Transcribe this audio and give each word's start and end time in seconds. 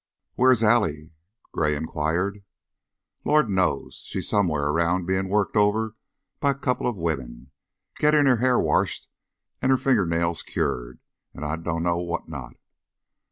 "Where 0.33 0.49
is 0.49 0.63
Allie?" 0.63 1.11
Gray 1.51 1.75
inquired. 1.75 2.43
"Lord 3.23 3.51
knows! 3.51 4.03
She's 4.07 4.27
som'eres 4.27 4.65
around 4.73 5.05
bein' 5.05 5.29
worked 5.29 5.55
over 5.55 5.95
by 6.39 6.49
a 6.49 6.53
couple 6.55 6.87
of 6.87 6.95
women. 6.97 7.51
Gettin' 7.99 8.25
her 8.25 8.37
hair 8.37 8.59
washed 8.59 9.07
an' 9.61 9.69
her 9.69 9.77
finger 9.77 10.07
nails 10.07 10.41
cured 10.41 11.01
an' 11.35 11.43
I 11.43 11.55
dunno 11.55 11.97
what 11.97 12.27
not. 12.27 12.53